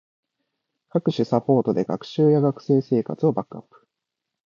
[0.89, 3.87] 各種サポートで学習や学生生活をバックアップ